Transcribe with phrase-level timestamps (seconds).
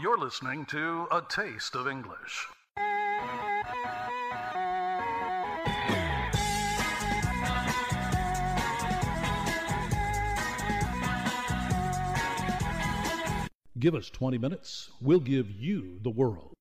[0.00, 2.48] You're listening to A Taste of English.
[13.78, 16.54] Give us 20 minutes, we'll give you the world.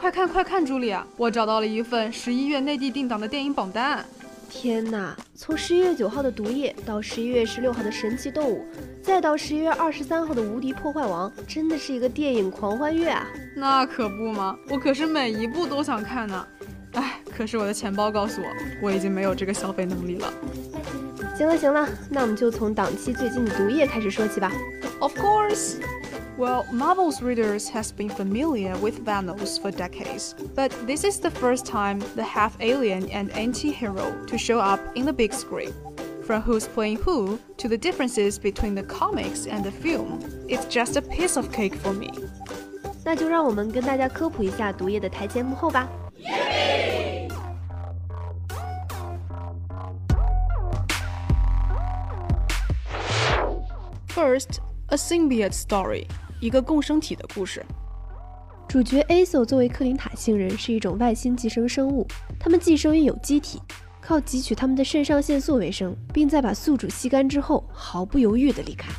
[0.00, 4.04] 快看快看，茱莉亚，我找到了一份十一月内地定档的电影榜单。
[4.48, 5.14] 天哪！
[5.34, 8.64] 从十一月九号的《毒液》到十一月十六号的《神奇动物》，
[9.02, 13.26] 再到十一月二十三号的《无敌破坏王》，真的是一个电影狂欢月啊！
[13.56, 16.46] 那可不嘛，我可是每一部都想看呢。
[16.92, 18.46] 哎，可是我的钱包告诉我，
[18.80, 20.32] 我已经没有这个消费能力了。
[21.36, 24.52] 行了行了，那我们就从档期最近的《毒液》开始说起吧。
[25.00, 25.76] Of course.
[26.37, 31.65] Well, Marvel's readers has been familiar with Thanos for decades, but this is the first
[31.65, 35.73] time the half-alien and anti-hero to show up in the big screen.
[36.23, 40.95] From who's playing who to the differences between the comics and the film, it's just
[40.95, 42.09] a piece of cake for me.
[43.05, 45.87] 那就让我们跟大家科普一下《毒液》的台前幕后吧。
[54.07, 56.07] First, a symbiote story.
[56.39, 57.65] 一个共生体的故事。
[58.67, 62.07] 主角 Aso 作为克林塔星人，是一种外星寄生生物。
[62.39, 63.61] 他们寄生于有机体，
[64.01, 68.89] 靠汲取他们的肾上腺素为生，并在把宿主吸干之后，毫不犹豫地离开。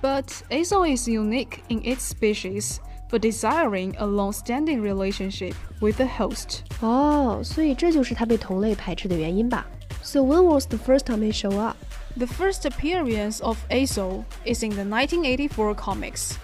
[0.00, 2.76] But Aso is unique in its species
[3.10, 6.60] for desiring a long-standing relationship with the host.
[6.80, 9.66] 哦，所以这就是它被同类排斥的原因吧？
[10.02, 11.76] So when was the first time it show up?
[12.16, 16.34] The first appearance of Aso is in the 1984 comics.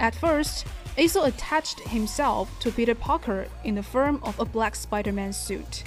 [0.00, 5.12] At first, Aso attached himself to Peter Parker in the form of a black Spider
[5.12, 5.82] Man suit.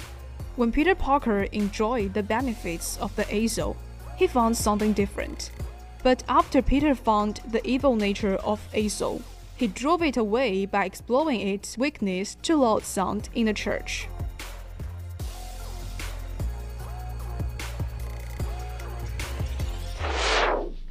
[0.56, 3.76] When Peter Parker enjoyed the benefits of the Aso,
[4.16, 5.50] he found something different.
[6.02, 9.22] But after Peter found the evil nature of Aso,
[9.56, 14.08] he drove it away by exploiting its weakness to loud sound in the church.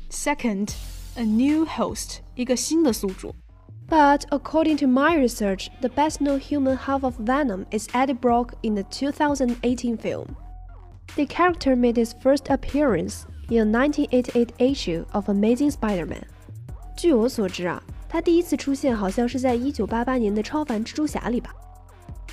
[0.09, 0.75] Second,
[1.16, 3.34] a new host, 一个新的宿主。
[3.88, 8.74] But according to my research, the best known human half of Venom is Eddie Brock in
[8.74, 10.28] the 2018 film.
[11.14, 16.24] The character made his first appearance in a 1988 issue of Amazing Spider-Man.
[16.96, 21.54] 据我所知啊，他第一次出现好像是在1988年的《超凡蜘蛛侠》里吧。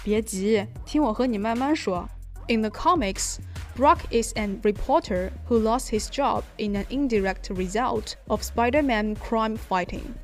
[0.01, 2.07] 别急，听我和你慢慢说。
[2.47, 3.37] In the comics,
[3.76, 9.56] Brock is a reporter who lost his job in an indirect result of Spider-Man crime
[9.56, 10.14] fighting.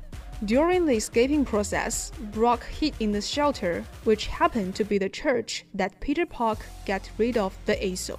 [0.45, 5.65] During the escaping process, Brock hid in the shelter, which happened to be the church
[5.73, 8.17] that Peter Park got rid of the Aso.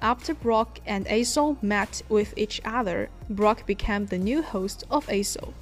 [0.00, 5.52] After Brock and Aso met with each other, Brock became the new host of Aso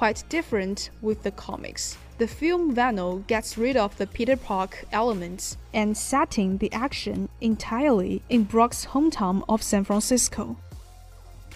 [0.00, 1.96] quite different with the comics.
[2.16, 8.22] The film Venom gets rid of the Peter Park elements and setting the action entirely
[8.30, 10.56] in Brock's hometown of San Francisco.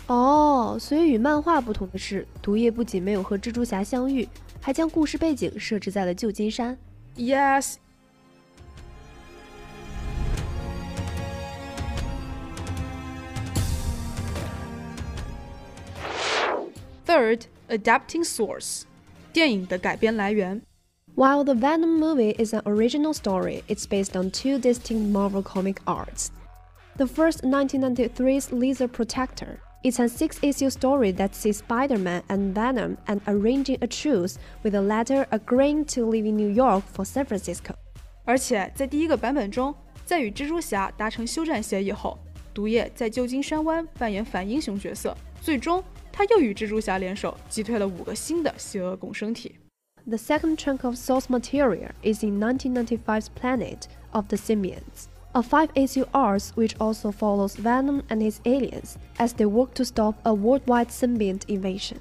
[0.06, 4.28] 哦，所以与漫画不同的是，毒液不仅没有和蜘蛛侠相遇，
[4.61, 6.76] 还将故事背景设置在了旧金山。
[7.16, 7.76] Yes,
[17.14, 18.82] Third, adapting source.
[19.32, 20.60] 电影的改编来源。
[21.14, 26.30] While the Venom movie is an original story, it's based on two distinct Marvel comic arts.
[26.97, 29.58] The first, 1993's Lethal Protector.
[29.84, 34.34] It's a six issue story that sees Spider Man and Venom and arranging a truce,
[34.64, 37.76] with the latter agreeing to leave New York for San Francisco.
[38.25, 39.72] 而且在第一个版本中，
[40.04, 42.19] 在与蜘蛛侠达成休战协议后，
[42.52, 49.56] 毒液在旧金山湾扮演反英雄角色，最终他又与蜘蛛侠联手击退了五个新的邪恶共生体。
[50.06, 53.82] The second chunk of source material is in 1995's Planet
[54.12, 59.44] of the Symbiotes a five-issue arc which also follows Venom and his aliens as they
[59.44, 61.97] work to stop a worldwide symbiote invasion.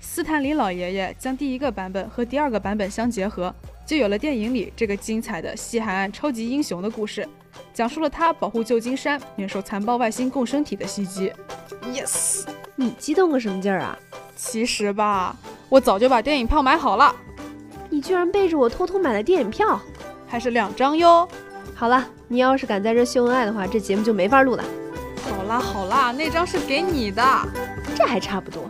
[0.00, 3.54] 斯坦李老爷爷将第一个版本和第二个版本相结合，
[3.86, 7.28] 就有了电影里这个精彩的西海岸超级英雄的故事，
[7.74, 11.32] 讲述了他保护旧金山免受残暴外星共生体的袭击。
[11.92, 12.44] Yes，
[12.82, 13.96] 你激动个什么劲儿啊？
[14.36, 15.36] 其实吧，
[15.68, 17.14] 我早就把电影票买好了。
[17.88, 19.80] 你居然背着我偷偷买了电影票，
[20.26, 21.28] 还是两张哟。
[21.74, 24.64] 好了，你要是敢在这秀恩爱的话，这节目就没法录了。
[25.30, 27.22] 好啦好啦，那张是给你的，
[27.94, 28.68] 这还差不多。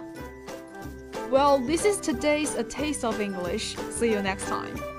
[1.31, 3.77] Well, this is today's A Taste of English.
[3.91, 4.92] See you next time.